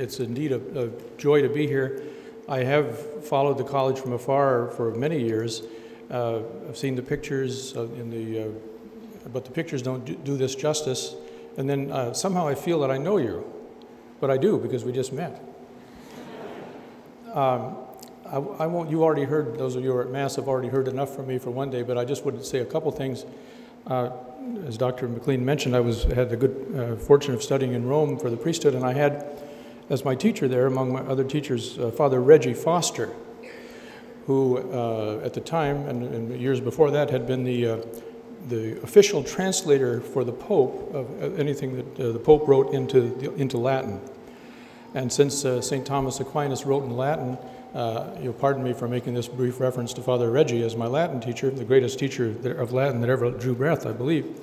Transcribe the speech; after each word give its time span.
It's 0.00 0.18
indeed 0.18 0.52
a, 0.52 0.84
a, 0.86 0.88
joy 1.18 1.42
to 1.42 1.48
be 1.50 1.66
here. 1.66 2.02
I 2.48 2.64
have 2.64 3.26
followed 3.26 3.58
the 3.58 3.64
college 3.64 3.98
from 3.98 4.14
afar 4.14 4.68
for 4.68 4.94
many 4.94 5.20
years. 5.20 5.62
Uh, 6.10 6.40
I've 6.66 6.78
seen 6.78 6.96
the 6.96 7.02
pictures 7.02 7.74
in 7.74 8.08
the, 8.08 8.44
uh, 8.44 9.28
but 9.30 9.44
the 9.44 9.50
pictures 9.50 9.82
don't 9.82 10.02
do, 10.06 10.14
do 10.14 10.38
this 10.38 10.54
justice. 10.54 11.14
And 11.58 11.68
then 11.68 11.92
uh, 11.92 12.14
somehow 12.14 12.48
I 12.48 12.54
feel 12.54 12.80
that 12.80 12.90
I 12.90 12.96
know 12.96 13.18
you, 13.18 13.44
but 14.20 14.30
I 14.30 14.38
do 14.38 14.56
because 14.56 14.84
we 14.84 14.92
just 14.92 15.12
met. 15.12 15.38
Um, 17.34 17.76
I, 18.24 18.36
I, 18.36 18.66
won't, 18.66 18.90
you 18.90 19.04
already 19.04 19.24
heard, 19.24 19.58
those 19.58 19.76
of 19.76 19.84
you 19.84 19.92
who 19.92 19.98
are 19.98 20.02
at 20.02 20.10
Mass 20.10 20.36
have 20.36 20.48
already 20.48 20.68
heard 20.68 20.88
enough 20.88 21.14
from 21.14 21.26
me 21.26 21.36
for 21.36 21.50
one 21.50 21.68
day, 21.68 21.82
but 21.82 21.98
I 21.98 22.06
just 22.06 22.24
would 22.24 22.42
say 22.42 22.60
a 22.60 22.64
couple 22.64 22.90
things. 22.90 23.26
Uh, 23.86 24.10
as 24.66 24.78
Dr. 24.78 25.08
McLean 25.08 25.44
mentioned, 25.44 25.76
I 25.76 25.80
was, 25.80 26.04
had 26.04 26.30
the 26.30 26.36
good 26.38 26.74
uh, 26.74 26.96
fortune 26.96 27.34
of 27.34 27.42
studying 27.42 27.74
in 27.74 27.86
Rome 27.86 28.18
for 28.18 28.30
the 28.30 28.36
priesthood, 28.36 28.74
and 28.74 28.84
I 28.84 28.94
had 28.94 29.26
as 29.90 30.04
my 30.04 30.14
teacher 30.14 30.46
there, 30.48 30.66
among 30.66 30.92
my 30.92 31.00
other 31.00 31.24
teachers, 31.24 31.78
uh, 31.78 31.90
Father 31.90 32.22
Reggie 32.22 32.54
Foster, 32.54 33.10
who 34.26 34.58
uh, 34.72 35.20
at 35.24 35.34
the 35.34 35.40
time 35.40 35.88
and, 35.88 36.04
and, 36.04 36.40
years 36.40 36.60
before 36.60 36.92
that 36.92 37.10
had 37.10 37.26
been 37.26 37.42
the, 37.42 37.66
uh, 37.66 37.76
the 38.48 38.80
official 38.82 39.24
translator 39.24 40.00
for 40.00 40.22
the 40.22 40.32
Pope 40.32 40.94
of 40.94 41.38
anything 41.38 41.76
that 41.76 42.00
uh, 42.00 42.12
the 42.12 42.18
Pope 42.18 42.46
wrote 42.46 42.72
into, 42.72 43.00
the, 43.00 43.34
into 43.34 43.58
Latin. 43.58 44.00
And 44.94 45.12
since 45.12 45.44
uh, 45.44 45.60
St. 45.60 45.84
Thomas 45.84 46.20
Aquinas 46.20 46.64
wrote 46.64 46.84
in 46.84 46.96
Latin, 46.96 47.36
uh, 47.74 48.16
you'll 48.22 48.32
pardon 48.32 48.62
me 48.62 48.72
for 48.72 48.86
making 48.86 49.14
this 49.14 49.26
brief 49.26 49.58
reference 49.58 49.92
to 49.94 50.02
Father 50.02 50.30
Reggie 50.30 50.62
as 50.62 50.76
my 50.76 50.86
Latin 50.86 51.20
teacher, 51.20 51.50
the 51.50 51.64
greatest 51.64 51.98
teacher 51.98 52.28
of 52.60 52.72
Latin 52.72 53.00
that 53.00 53.10
ever 53.10 53.30
drew 53.32 53.54
breath, 53.54 53.86
I 53.86 53.92
believe. 53.92 54.40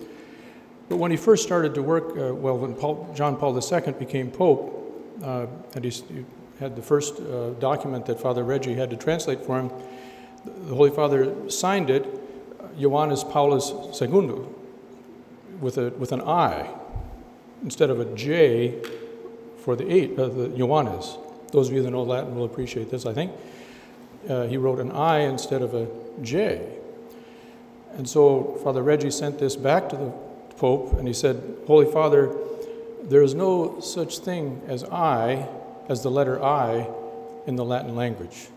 But 0.89 0.97
when 0.97 1.11
he 1.11 1.17
first 1.17 1.43
started 1.43 1.73
to 1.75 1.81
work, 1.81 2.17
uh, 2.17 2.33
well, 2.33 2.57
when 2.57 2.73
Paul, 2.73 3.13
John 3.15 3.37
Paul 3.37 3.57
II 3.57 3.93
became 3.93 4.31
Pope, 4.31 4.86
uh, 5.23 5.47
he 5.81 6.25
had 6.59 6.75
the 6.75 6.81
first 6.81 7.19
uh, 7.19 7.51
document 7.59 8.05
that 8.05 8.19
Father 8.19 8.43
Reggie 8.43 8.73
had 8.73 8.89
to 8.89 8.97
translate 8.97 9.45
for 9.45 9.59
him, 9.59 9.71
the 10.45 10.75
Holy 10.75 10.89
Father 10.89 11.49
signed 11.49 11.89
it, 11.89 12.05
Johannes 12.79 13.23
Paulus 13.23 13.71
II, 14.01 14.41
with, 15.59 15.77
a, 15.77 15.89
with 15.91 16.11
an 16.11 16.21
I 16.21 16.69
instead 17.63 17.89
of 17.89 17.99
a 17.99 18.05
J 18.15 18.81
for 19.57 19.75
the 19.75 19.91
eight, 19.91 20.17
uh, 20.17 20.27
the 20.27 20.49
Johannes. 20.49 21.17
Those 21.51 21.69
of 21.69 21.75
you 21.75 21.81
that 21.83 21.91
know 21.91 22.03
Latin 22.03 22.35
will 22.35 22.45
appreciate 22.45 22.89
this, 22.89 23.05
I 23.05 23.13
think. 23.13 23.31
Uh, 24.29 24.45
he 24.45 24.57
wrote 24.57 24.79
an 24.79 24.91
I 24.91 25.19
instead 25.19 25.61
of 25.61 25.73
a 25.73 25.87
J. 26.21 26.77
And 27.93 28.07
so 28.07 28.59
Father 28.63 28.83
Reggie 28.83 29.11
sent 29.11 29.39
this 29.39 29.55
back 29.55 29.89
to 29.89 29.95
the 29.95 30.13
Pope 30.57 30.93
and 30.93 31.07
he 31.07 31.13
said, 31.13 31.41
Holy 31.67 31.89
Father, 31.91 32.35
there 33.07 33.21
is 33.21 33.33
no 33.33 33.79
such 33.79 34.19
thing 34.19 34.61
as 34.67 34.83
I, 34.83 35.47
as 35.87 36.03
the 36.03 36.11
letter 36.11 36.43
I, 36.43 36.89
in 37.45 37.55
the 37.55 37.63
Latin 37.63 37.95
language. 37.95 38.49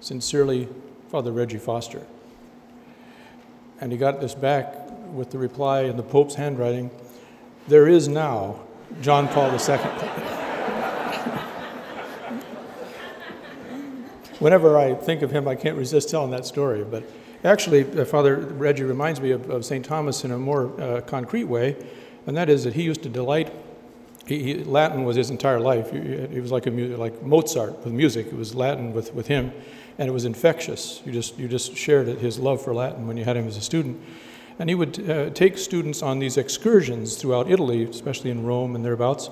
Sincerely, 0.00 0.68
Father 1.10 1.30
Reggie 1.30 1.58
Foster. 1.58 2.02
And 3.80 3.92
he 3.92 3.98
got 3.98 4.20
this 4.20 4.34
back 4.34 4.74
with 5.12 5.30
the 5.30 5.38
reply 5.38 5.82
in 5.82 5.96
the 5.96 6.02
Pope's 6.02 6.34
handwriting 6.34 6.90
There 7.68 7.86
is 7.86 8.08
now 8.08 8.60
John 9.00 9.28
Paul 9.28 9.52
II. 9.52 9.58
Whenever 14.40 14.76
I 14.76 14.94
think 14.94 15.22
of 15.22 15.30
him, 15.30 15.46
I 15.46 15.54
can't 15.54 15.78
resist 15.78 16.10
telling 16.10 16.32
that 16.32 16.44
story. 16.46 16.82
But 16.84 17.04
actually, 17.44 17.84
uh, 17.98 18.04
Father 18.04 18.36
Reggie 18.36 18.82
reminds 18.82 19.20
me 19.20 19.30
of, 19.30 19.48
of 19.48 19.64
St. 19.64 19.84
Thomas 19.84 20.24
in 20.24 20.32
a 20.32 20.38
more 20.38 20.80
uh, 20.80 21.00
concrete 21.02 21.44
way, 21.44 21.76
and 22.26 22.36
that 22.36 22.50
is 22.50 22.64
that 22.64 22.74
he 22.74 22.82
used 22.82 23.04
to 23.04 23.08
delight. 23.08 23.52
He, 24.26 24.42
he, 24.42 24.64
Latin 24.64 25.04
was 25.04 25.16
his 25.16 25.30
entire 25.30 25.60
life. 25.60 25.90
He, 25.90 26.26
he 26.26 26.40
was 26.40 26.50
like, 26.50 26.66
a, 26.66 26.70
like 26.70 27.22
Mozart 27.22 27.84
with 27.84 27.92
music. 27.92 28.26
It 28.26 28.36
was 28.36 28.54
Latin 28.54 28.92
with, 28.92 29.12
with 29.14 29.26
him, 29.26 29.52
and 29.98 30.08
it 30.08 30.12
was 30.12 30.24
infectious. 30.24 31.02
You 31.04 31.12
just, 31.12 31.38
you 31.38 31.48
just 31.48 31.76
shared 31.76 32.08
his 32.08 32.38
love 32.38 32.62
for 32.62 32.74
Latin 32.74 33.06
when 33.06 33.16
you 33.16 33.24
had 33.24 33.36
him 33.36 33.46
as 33.46 33.56
a 33.56 33.60
student. 33.60 34.00
And 34.58 34.68
he 34.68 34.74
would 34.74 35.10
uh, 35.10 35.30
take 35.30 35.58
students 35.58 36.02
on 36.02 36.20
these 36.20 36.36
excursions 36.36 37.16
throughout 37.16 37.50
Italy, 37.50 37.84
especially 37.84 38.30
in 38.30 38.44
Rome 38.44 38.76
and 38.76 38.84
thereabouts, 38.84 39.28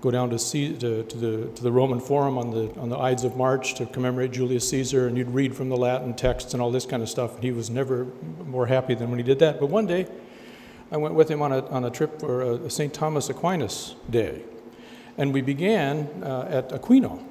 go 0.00 0.10
down 0.10 0.28
to, 0.28 0.38
see, 0.38 0.76
to, 0.76 1.02
to, 1.04 1.16
the, 1.16 1.46
to 1.54 1.62
the 1.62 1.72
Roman 1.72 1.98
Forum 1.98 2.36
on 2.36 2.50
the, 2.50 2.74
on 2.78 2.90
the 2.90 2.98
Ides 2.98 3.24
of 3.24 3.36
March 3.36 3.74
to 3.76 3.86
commemorate 3.86 4.32
Julius 4.32 4.68
Caesar, 4.68 5.06
and 5.06 5.16
you'd 5.16 5.30
read 5.30 5.56
from 5.56 5.70
the 5.70 5.76
Latin 5.76 6.12
texts 6.12 6.52
and 6.52 6.62
all 6.62 6.70
this 6.70 6.84
kind 6.84 7.02
of 7.02 7.08
stuff. 7.08 7.36
And 7.36 7.44
He 7.44 7.52
was 7.52 7.70
never 7.70 8.06
more 8.44 8.66
happy 8.66 8.94
than 8.94 9.08
when 9.08 9.18
he 9.18 9.22
did 9.22 9.38
that. 9.38 9.60
But 9.60 9.70
one 9.70 9.86
day, 9.86 10.06
I 10.90 10.96
went 10.96 11.14
with 11.14 11.30
him 11.30 11.42
on 11.42 11.52
a, 11.52 11.66
on 11.68 11.84
a 11.84 11.90
trip 11.90 12.20
for 12.20 12.42
a, 12.42 12.70
St. 12.70 12.92
Thomas 12.92 13.28
Aquinas 13.28 13.94
Day. 14.10 14.42
And 15.16 15.32
we 15.32 15.40
began 15.40 16.08
uh, 16.22 16.48
at 16.50 16.70
Aquino. 16.70 17.22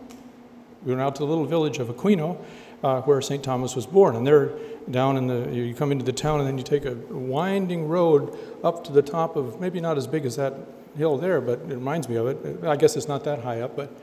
We 0.83 0.91
went 0.91 1.01
out 1.01 1.15
to 1.15 1.19
the 1.19 1.27
little 1.27 1.45
village 1.45 1.79
of 1.79 1.87
Aquino, 1.87 2.43
uh, 2.83 3.01
where 3.01 3.21
St. 3.21 3.43
Thomas 3.43 3.75
was 3.75 3.85
born. 3.85 4.15
And 4.15 4.27
there, 4.27 4.51
down 4.91 5.17
in 5.17 5.27
the, 5.27 5.49
you 5.53 5.73
come 5.73 5.91
into 5.91 6.03
the 6.03 6.11
town, 6.11 6.39
and 6.39 6.47
then 6.47 6.57
you 6.57 6.63
take 6.63 6.85
a 6.85 6.95
winding 6.95 7.87
road 7.87 8.37
up 8.63 8.83
to 8.85 8.91
the 8.91 9.01
top 9.01 9.35
of, 9.35 9.59
maybe 9.61 9.79
not 9.79 9.97
as 9.97 10.07
big 10.07 10.25
as 10.25 10.35
that 10.35 10.53
hill 10.97 11.17
there, 11.17 11.39
but 11.41 11.59
it 11.59 11.75
reminds 11.75 12.09
me 12.09 12.15
of 12.15 12.27
it. 12.27 12.63
I 12.63 12.75
guess 12.75 12.95
it's 12.95 13.07
not 13.07 13.23
that 13.23 13.39
high 13.39 13.61
up, 13.61 13.75
but 13.75 13.95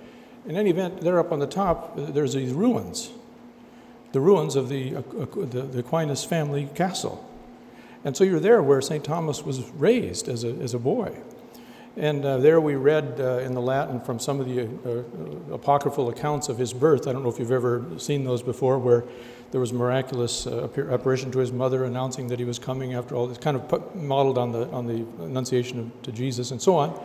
in 0.47 0.57
any 0.57 0.71
event, 0.71 1.01
there 1.03 1.19
up 1.19 1.33
on 1.33 1.39
the 1.39 1.47
top, 1.47 1.95
there's 1.97 2.33
these 2.33 2.53
ruins, 2.53 3.11
the 4.13 4.21
ruins 4.21 4.57
of 4.57 4.69
the, 4.69 4.97
uh, 4.97 5.03
the, 5.35 5.63
the 5.63 5.79
Aquinas 5.81 6.25
family 6.25 6.69
castle. 6.75 7.30
And 8.05 8.17
so 8.17 8.25
you're 8.25 8.41
there 8.41 8.63
where 8.63 8.81
St. 8.81 9.05
Thomas 9.05 9.45
was 9.45 9.69
raised 9.73 10.29
as 10.29 10.45
a, 10.45 10.51
as 10.55 10.75
a 10.75 10.79
boy. 10.79 11.15
And 11.97 12.25
uh, 12.25 12.39
there 12.39 12.61
we 12.61 12.77
read 12.77 13.21
uh, 13.21 13.39
in 13.39 13.53
the 13.53 13.61
Latin 13.61 14.01
from 14.01 14.19
some 14.19 14.41
of 14.41 14.47
the 14.47 14.63
uh, 14.63 15.55
apocryphal 15.55 16.09
accounts 16.09 16.49
of 16.49 16.57
his 16.57 16.73
birth. 16.73 17.07
I 17.07 17.13
don't 17.13 17.23
know 17.23 17.29
if 17.29 17.39
you've 17.39 17.51
ever 17.51 17.85
seen 17.99 18.25
those 18.25 18.43
before, 18.43 18.79
where 18.79 19.05
there 19.51 19.61
was 19.61 19.73
miraculous 19.73 20.47
uh, 20.47 20.69
apparition 20.91 21.33
to 21.33 21.41
his 21.41 21.53
mother 21.53 21.85
announcing 21.85 22.29
that 22.29 22.39
he 22.39 22.45
was 22.45 22.59
coming 22.59 22.95
after 22.95 23.17
all 23.17 23.27
this, 23.27 23.39
kind 23.39 23.57
of 23.57 23.95
modeled 23.97 24.39
on 24.39 24.53
the, 24.53 24.69
on 24.71 24.87
the 24.87 25.05
Annunciation 25.25 25.81
of, 25.81 26.03
to 26.03 26.13
Jesus 26.13 26.53
and 26.53 26.63
so 26.63 26.77
on. 26.77 26.99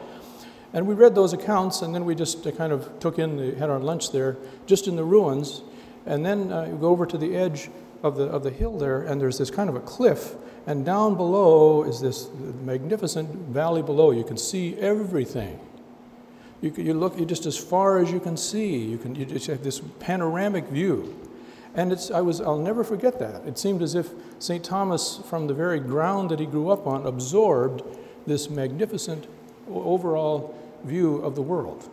And 0.72 0.86
we 0.86 0.94
read 0.94 1.16
those 1.16 1.34
accounts, 1.34 1.82
and 1.82 1.96
then 1.96 2.06
we 2.06 2.14
just 2.14 2.46
uh, 2.46 2.52
kind 2.52 2.72
of 2.72 3.00
took 3.00 3.18
in, 3.18 3.38
the, 3.38 3.56
had 3.58 3.70
our 3.70 3.80
lunch 3.80 4.12
there, 4.12 4.38
just 4.68 4.88
in 4.88 4.96
the 4.96 5.04
ruins. 5.04 5.64
And 6.06 6.24
then 6.24 6.52
uh, 6.54 6.66
you 6.66 6.76
go 6.76 6.90
over 6.90 7.08
to 7.08 7.18
the 7.18 7.36
edge 7.36 7.70
of 8.04 8.18
the, 8.18 8.24
of 8.26 8.44
the 8.44 8.52
hill 8.52 8.78
there, 8.78 9.02
and 9.02 9.20
there's 9.20 9.38
this 9.38 9.50
kind 9.50 9.70
of 9.70 9.76
a 9.76 9.80
cliff. 9.80 10.36
And 10.68 10.86
down 10.86 11.16
below 11.16 11.84
is 11.84 12.02
this 12.02 12.30
magnificent 12.64 13.30
valley 13.50 13.82
below. 13.82 14.12
You 14.12 14.24
can 14.24 14.38
see 14.38 14.76
everything. 14.78 15.60
You, 16.62 16.74
you 16.78 16.94
look 16.94 17.20
you 17.20 17.26
just 17.26 17.46
as 17.46 17.58
far 17.58 18.00
as 18.00 18.12
you 18.12 18.20
can 18.20 18.36
see. 18.36 18.78
You, 18.78 18.98
can, 18.98 19.14
you 19.14 19.26
just 19.26 19.48
have 19.48 19.64
this 19.64 19.82
panoramic 20.00 20.66
view. 20.66 21.16
And 21.76 21.92
it's, 21.92 22.10
I 22.10 22.22
was, 22.22 22.42
I'll 22.42 22.58
never 22.58 22.84
forget 22.84 23.20
that. 23.20 23.46
It 23.46 23.60
seemed 23.60 23.82
as 23.82 23.96
if 23.96 24.10
St. 24.40 24.64
Thomas, 24.64 25.20
from 25.30 25.48
the 25.48 25.54
very 25.54 25.80
ground 25.80 26.32
that 26.32 26.40
he 26.40 26.46
grew 26.46 26.70
up 26.70 26.88
on, 26.88 27.06
absorbed 27.06 27.84
this 28.26 28.50
magnificent 28.50 29.28
overall 29.70 30.58
view 30.84 31.18
of 31.18 31.36
the 31.36 31.42
world 31.42 31.90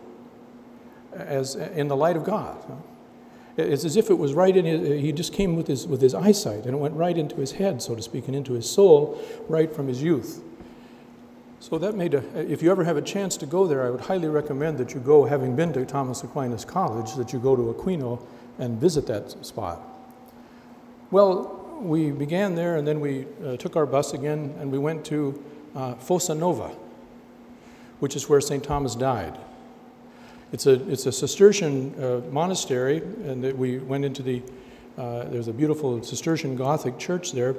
as 1.15 1.55
in 1.55 1.87
the 1.87 1.95
light 1.95 2.15
of 2.15 2.23
God. 2.23 2.57
It's 3.55 3.85
as 3.85 3.95
if 3.95 4.09
it 4.09 4.15
was 4.15 4.33
right 4.33 4.55
in 4.55 4.65
his, 4.65 5.01
he 5.01 5.11
just 5.11 5.31
came 5.31 5.55
with 5.55 5.67
his, 5.67 5.85
with 5.85 6.01
his 6.01 6.15
eyesight 6.15 6.65
and 6.65 6.73
it 6.73 6.77
went 6.77 6.95
right 6.95 7.17
into 7.17 7.35
his 7.35 7.53
head, 7.53 7.81
so 7.81 7.95
to 7.95 8.01
speak, 8.01 8.27
and 8.27 8.35
into 8.35 8.53
his 8.53 8.69
soul 8.69 9.21
right 9.47 9.73
from 9.73 9.87
his 9.87 10.01
youth. 10.01 10.41
So 11.59 11.77
that 11.77 11.95
made 11.95 12.15
a, 12.15 12.23
if 12.51 12.61
you 12.63 12.71
ever 12.71 12.83
have 12.83 12.97
a 12.97 13.01
chance 13.01 13.37
to 13.37 13.45
go 13.45 13.67
there, 13.67 13.85
I 13.85 13.89
would 13.89 14.01
highly 14.01 14.27
recommend 14.27 14.79
that 14.79 14.93
you 14.93 14.99
go, 14.99 15.23
having 15.23 15.55
been 15.55 15.71
to 15.73 15.85
Thomas 15.85 16.23
Aquinas 16.23 16.65
College, 16.65 17.13
that 17.15 17.31
you 17.31 17.39
go 17.39 17.55
to 17.55 17.73
Aquino 17.73 18.21
and 18.57 18.81
visit 18.81 19.07
that 19.07 19.45
spot. 19.45 19.81
Well, 21.11 21.77
we 21.79 22.11
began 22.11 22.55
there 22.55 22.77
and 22.77 22.87
then 22.87 22.99
we 22.99 23.27
uh, 23.45 23.57
took 23.57 23.75
our 23.75 23.85
bus 23.85 24.13
again 24.13 24.55
and 24.59 24.71
we 24.71 24.79
went 24.79 25.05
to 25.05 25.41
uh, 25.75 25.93
Fossa 25.95 26.33
Nova, 26.33 26.71
which 27.99 28.15
is 28.15 28.27
where 28.27 28.41
St. 28.41 28.63
Thomas 28.63 28.95
died. 28.95 29.37
It's 30.53 30.65
a, 30.67 30.89
it's 30.89 31.05
a 31.07 31.11
Cistercian 31.11 32.01
uh, 32.01 32.21
monastery, 32.31 32.97
and 32.97 33.41
we 33.57 33.79
went 33.79 34.05
into 34.05 34.21
the, 34.21 34.41
uh, 34.97 35.25
there's 35.25 35.49
a 35.49 35.53
beautiful 35.53 36.01
Cistercian 36.01 36.55
Gothic 36.55 36.97
church 36.97 37.33
there. 37.33 37.55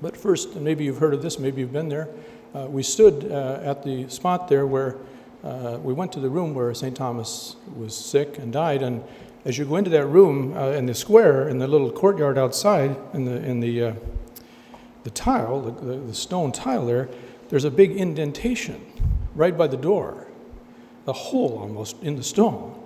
But 0.00 0.16
first, 0.16 0.54
maybe 0.54 0.84
you've 0.84 0.98
heard 0.98 1.14
of 1.14 1.22
this, 1.22 1.38
maybe 1.38 1.62
you've 1.62 1.72
been 1.72 1.88
there, 1.88 2.08
uh, 2.54 2.66
we 2.68 2.82
stood 2.82 3.32
uh, 3.32 3.60
at 3.62 3.82
the 3.82 4.08
spot 4.08 4.48
there 4.48 4.66
where 4.66 4.98
we 5.82 5.94
went 5.94 6.12
to 6.12 6.20
the 6.20 6.28
room 6.28 6.54
where 6.54 6.72
St. 6.74 6.96
Thomas 6.96 7.56
was 7.74 7.96
sick 7.96 8.38
and 8.38 8.52
died, 8.52 8.82
and 8.82 9.02
as 9.44 9.56
you 9.56 9.64
go 9.64 9.76
into 9.76 9.90
that 9.90 10.06
room 10.06 10.56
uh, 10.56 10.70
in 10.70 10.86
the 10.86 10.94
square, 10.94 11.48
in 11.48 11.58
the 11.58 11.66
little 11.66 11.90
courtyard 11.90 12.36
outside, 12.36 12.96
in 13.14 13.24
the, 13.24 13.42
in 13.42 13.60
the, 13.60 13.82
uh, 13.82 13.94
the 15.04 15.10
tile, 15.10 15.60
the, 15.60 15.96
the, 15.96 16.14
stone 16.14 16.52
tile 16.52 16.84
there, 16.84 17.08
there's 17.48 17.64
a 17.64 17.70
big 17.70 17.92
indentation 17.92 18.84
right 19.34 19.56
by 19.56 19.66
the 19.66 19.76
door, 19.76 20.26
a 21.06 21.12
hole 21.12 21.58
almost 21.60 22.00
in 22.02 22.16
the 22.16 22.22
stone. 22.22 22.76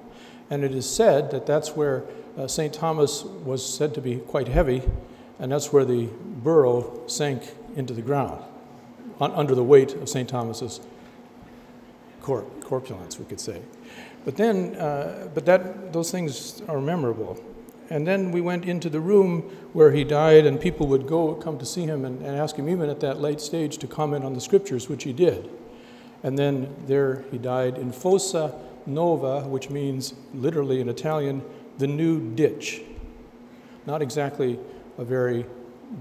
And 0.50 0.64
it 0.64 0.74
is 0.74 0.88
said 0.88 1.30
that 1.30 1.46
that's 1.46 1.74
where 1.76 2.04
uh, 2.36 2.46
St. 2.46 2.72
Thomas 2.72 3.24
was 3.24 3.64
said 3.64 3.94
to 3.94 4.00
be 4.00 4.16
quite 4.16 4.48
heavy, 4.48 4.82
and 5.38 5.52
that's 5.52 5.72
where 5.72 5.84
the 5.84 6.08
burro 6.42 7.02
sank 7.06 7.54
into 7.76 7.92
the 7.92 8.02
ground 8.02 8.42
under 9.20 9.54
the 9.54 9.64
weight 9.64 9.94
of 9.94 10.08
St. 10.08 10.28
Thomas's 10.28 10.80
corpulence, 12.20 13.18
we 13.18 13.24
could 13.24 13.40
say. 13.40 13.60
But 14.24 14.36
then, 14.36 14.74
uh, 14.76 15.28
but 15.34 15.44
that, 15.46 15.92
those 15.92 16.10
things 16.10 16.62
are 16.68 16.80
memorable. 16.80 17.42
And 17.90 18.06
then 18.06 18.32
we 18.32 18.40
went 18.40 18.64
into 18.64 18.88
the 18.88 19.00
room 19.00 19.42
where 19.74 19.92
he 19.92 20.04
died, 20.04 20.46
and 20.46 20.58
people 20.58 20.86
would 20.88 21.06
go 21.06 21.34
come 21.34 21.58
to 21.58 21.66
see 21.66 21.82
him 21.84 22.04
and, 22.04 22.22
and 22.22 22.34
ask 22.36 22.56
him, 22.56 22.68
even 22.68 22.88
at 22.88 23.00
that 23.00 23.20
late 23.20 23.40
stage, 23.40 23.76
to 23.78 23.86
comment 23.86 24.24
on 24.24 24.32
the 24.32 24.40
scriptures, 24.40 24.88
which 24.88 25.04
he 25.04 25.12
did. 25.12 25.50
And 26.24 26.36
then 26.36 26.74
there 26.86 27.22
he 27.30 27.38
died 27.38 27.78
in 27.78 27.92
Fossa 27.92 28.52
Nova, 28.86 29.42
which 29.42 29.70
means 29.70 30.14
literally 30.32 30.80
in 30.80 30.88
Italian, 30.88 31.42
the 31.78 31.86
new 31.86 32.34
ditch. 32.34 32.82
Not 33.86 34.02
exactly 34.02 34.58
a 34.98 35.04
very 35.04 35.46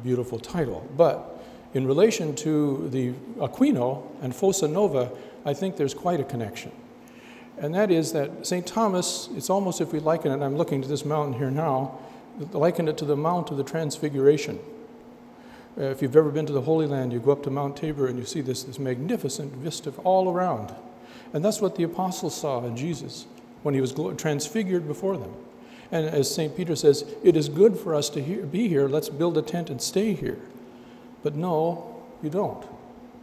beautiful 0.02 0.40
title, 0.40 0.90
but 0.98 1.44
in 1.74 1.86
relation 1.86 2.36
to 2.38 2.88
the 2.90 3.12
Aquino 3.38 4.04
and 4.22 4.34
Fossa 4.34 4.68
Nova, 4.68 5.12
I 5.46 5.54
think 5.54 5.76
there's 5.76 5.94
quite 5.94 6.20
a 6.20 6.24
connection. 6.24 6.72
And 7.58 7.76
that 7.76 7.92
is 7.92 8.14
that 8.14 8.48
St. 8.48 8.66
Thomas, 8.66 9.30
it's 9.36 9.50
almost 9.50 9.82
if 9.82 9.92
we 9.92 10.00
liken 10.00 10.32
it, 10.32 10.44
I'm 10.44 10.56
looking 10.56 10.82
to 10.82 10.88
this 10.88 11.06
mountain 11.06 11.34
here 11.34 11.52
now, 11.52 12.00
liken 12.52 12.88
it 12.88 12.98
to 13.00 13.06
the 13.06 13.16
Mount 13.16 13.52
of 13.52 13.58
the 13.58 13.64
Transfiguration. 13.64 14.60
Uh, 15.78 15.86
if 15.86 16.02
you've 16.02 16.16
ever 16.16 16.30
been 16.30 16.46
to 16.46 16.54
the 16.54 16.62
Holy 16.62 16.86
Land, 16.86 17.12
you 17.12 17.20
go 17.20 17.32
up 17.32 17.44
to 17.44 17.50
Mount 17.50 17.76
Tabor 17.76 18.08
and 18.08 18.20
you 18.20 18.26
see 18.26 18.42
this, 18.42 18.64
this 18.64 18.78
magnificent 18.78 19.54
vista 19.54 19.92
all 20.04 20.30
around. 20.30 20.74
And 21.34 21.44
that's 21.44 21.62
what 21.62 21.76
the 21.76 21.84
apostles 21.84 22.36
saw 22.36 22.64
in 22.66 22.78
Jesus 22.78 23.26
when 23.64 23.74
he 23.74 23.82
was 23.82 23.94
transfigured 24.18 24.88
before 24.88 25.18
them. 25.18 25.34
And 25.92 26.06
as 26.06 26.34
St. 26.34 26.56
Peter 26.56 26.76
says, 26.76 27.06
it 27.24 27.36
is 27.36 27.50
good 27.50 27.78
for 27.78 27.96
us 27.96 28.10
to 28.12 28.22
be 28.22 28.68
here. 28.68 28.88
Let's 28.88 29.10
build 29.10 29.38
a 29.38 29.42
tent 29.42 29.70
and 29.70 29.82
stay 29.82 30.14
here. 30.14 30.40
But 31.24 31.36
no, 31.36 32.04
you 32.22 32.30
don't. 32.30 32.66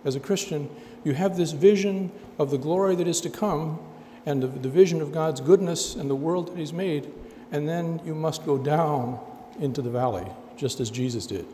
As 0.04 0.16
a 0.16 0.20
Christian, 0.20 0.68
you 1.04 1.12
have 1.12 1.36
this 1.36 1.52
vision 1.52 2.10
of 2.38 2.50
the 2.50 2.58
glory 2.58 2.96
that 2.96 3.06
is 3.06 3.20
to 3.22 3.30
come 3.30 3.78
and 4.26 4.42
the, 4.42 4.46
the 4.46 4.68
vision 4.68 5.00
of 5.00 5.12
God's 5.12 5.40
goodness 5.40 5.94
and 5.94 6.10
the 6.10 6.14
world 6.14 6.48
that 6.48 6.58
He's 6.58 6.72
made, 6.72 7.10
and 7.52 7.68
then 7.68 8.00
you 8.04 8.14
must 8.14 8.44
go 8.44 8.58
down 8.58 9.18
into 9.58 9.82
the 9.82 9.90
valley, 9.90 10.26
just 10.56 10.80
as 10.80 10.90
Jesus 10.90 11.26
did. 11.26 11.46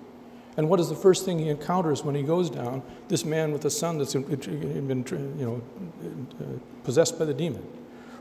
And 0.57 0.69
what 0.71 0.81
is 0.81 0.89
the 0.89 0.95
first 0.95 1.25
thing 1.25 1.39
he 1.39 1.49
encounters 1.49 2.03
when 2.03 2.15
he 2.15 2.23
goes 2.23 2.49
down? 2.49 2.83
This 3.09 3.25
man 3.25 3.53
with 3.53 3.65
a 3.65 3.71
son 3.71 3.99
that's 3.99 4.15
been, 4.15 5.05
you 5.39 5.45
know, 5.47 6.61
possessed 6.85 7.19
by 7.19 7.27
the 7.27 7.35
demon. 7.35 7.67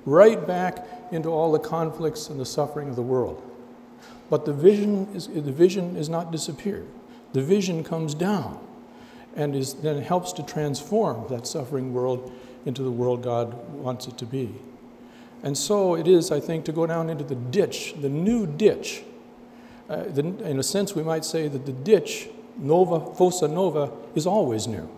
Right 0.06 0.46
back 0.46 0.86
into 1.12 1.30
all 1.30 1.52
the 1.52 1.60
conflicts 1.60 2.30
and 2.30 2.40
the 2.40 2.46
suffering 2.46 2.90
of 2.90 2.96
the 2.96 3.02
world. 3.02 3.42
But 4.30 4.46
the 4.46 4.54
vision 4.54 5.08
is, 5.16 5.28
the 5.28 5.52
vision 5.52 5.96
is 5.96 6.10
not 6.10 6.32
disappeared. 6.32 6.88
The 7.34 7.42
vision 7.42 7.84
comes 7.84 8.14
down 8.14 8.60
and 9.36 9.56
is, 9.56 9.76
then 9.76 10.02
helps 10.02 10.32
to 10.34 10.44
transform 10.44 11.28
that 11.30 11.48
suffering 11.48 11.94
world 11.94 12.32
into 12.66 12.82
the 12.82 12.92
world 12.92 13.24
God 13.24 13.54
wants 13.72 14.08
it 14.08 14.18
to 14.18 14.26
be. 14.26 14.54
And 15.44 15.58
so 15.58 15.96
it 15.96 16.08
is, 16.08 16.32
I 16.32 16.40
think, 16.40 16.66
to 16.66 16.72
go 16.72 16.88
down 16.88 17.10
into 17.10 17.24
the 17.24 17.36
ditch, 17.36 17.94
the 18.02 18.10
new 18.10 18.48
ditch. 18.48 19.04
Uh, 19.90 20.04
the, 20.04 20.22
in 20.22 20.60
a 20.60 20.64
sense, 20.64 20.96
we 20.96 21.04
might 21.04 21.24
say 21.24 21.48
that 21.48 21.66
the 21.66 21.72
ditch, 21.72 22.28
Nova, 22.58 23.14
Fossa 23.16 23.48
Nova, 23.48 23.92
is 24.16 24.26
always 24.26 24.68
new. 24.68 24.90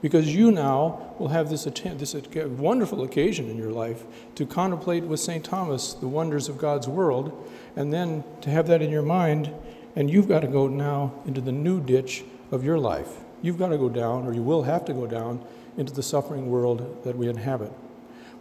Because 0.00 0.32
you 0.32 0.52
now 0.52 1.14
will 1.18 1.28
have 1.28 1.50
this, 1.50 1.64
this 1.64 2.14
wonderful 2.34 3.02
occasion 3.02 3.50
in 3.50 3.56
your 3.56 3.72
life 3.72 4.04
to 4.36 4.46
contemplate 4.46 5.04
with 5.04 5.18
St. 5.18 5.44
Thomas 5.44 5.94
the 5.94 6.06
wonders 6.06 6.48
of 6.48 6.58
God's 6.58 6.86
world, 6.86 7.32
and 7.74 7.92
then 7.92 8.22
to 8.42 8.50
have 8.50 8.68
that 8.68 8.82
in 8.82 8.90
your 8.90 9.02
mind, 9.02 9.52
and 9.96 10.08
you've 10.10 10.28
got 10.28 10.40
to 10.40 10.46
go 10.46 10.68
now 10.68 11.12
into 11.26 11.40
the 11.40 11.52
new 11.52 11.80
ditch 11.80 12.22
of 12.52 12.62
your 12.62 12.78
life. 12.78 13.16
You've 13.42 13.58
got 13.58 13.68
to 13.68 13.78
go 13.78 13.88
down, 13.88 14.26
or 14.26 14.32
you 14.32 14.42
will 14.42 14.62
have 14.62 14.84
to 14.84 14.92
go 14.92 15.06
down 15.06 15.44
into 15.76 15.92
the 15.92 16.02
suffering 16.02 16.50
world 16.50 17.02
that 17.04 17.16
we 17.16 17.28
inhabit. 17.28 17.72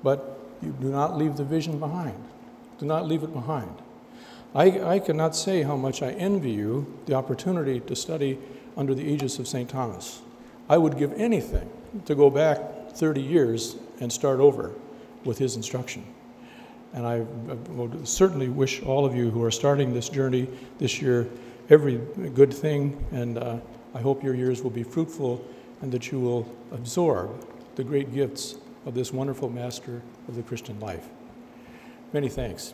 But 0.04 0.40
you 0.62 0.76
do 0.80 0.90
not 0.90 1.18
leave 1.18 1.38
the 1.38 1.44
vision 1.44 1.80
behind. 1.80 2.24
Do 2.80 2.86
not 2.86 3.08
leave 3.08 3.24
it 3.24 3.34
behind. 3.34 3.74
I, 4.56 4.96
I 4.96 5.00
cannot 5.00 5.36
say 5.36 5.64
how 5.64 5.76
much 5.76 6.02
I 6.02 6.12
envy 6.12 6.52
you 6.52 6.86
the 7.06 7.14
opportunity 7.14 7.80
to 7.82 7.96
study 7.96 8.40
under 8.76 8.94
the 8.94 9.04
aegis 9.04 9.40
of 9.40 9.48
St. 9.48 9.70
Thomas. 9.70 10.22
I 10.70 10.78
would 10.78 10.98
give 10.98 11.14
anything 11.14 11.70
to 12.06 12.16
go 12.16 12.30
back 12.30 12.92
30 12.92 13.22
years 13.22 13.76
and 14.00 14.12
start 14.12 14.40
over 14.40 14.74
with 15.24 15.38
his 15.38 15.56
instruction. 15.56 16.06
And 16.94 17.06
I, 17.06 17.26
I 17.82 18.04
certainly 18.04 18.50
wish 18.50 18.82
all 18.82 19.06
of 19.06 19.16
you 19.16 19.30
who 19.30 19.44
are 19.44 19.52
starting 19.52 19.94
this 19.94 20.10
journey 20.10 20.48
this 20.80 21.02
year 21.02 21.28
every 21.70 21.98
good 22.34 22.54
thing, 22.54 23.06
and 23.12 23.38
uh, 23.38 23.58
I 23.94 24.00
hope 24.00 24.24
your 24.24 24.36
years 24.36 24.62
will 24.62 24.72
be 24.72 24.84
fruitful 24.84 25.46
and 25.82 25.92
that 25.92 26.12
you 26.12 26.20
will 26.20 26.48
absorb 26.72 27.46
the 27.76 27.84
great 27.84 28.14
gifts 28.14 28.56
of 28.86 28.94
this 28.94 29.12
wonderful 29.12 29.50
master 29.50 30.02
of 30.28 30.36
the 30.36 30.44
Christian 30.44 30.80
life. 30.80 31.08
Many 32.14 32.30
thanks. 32.30 32.74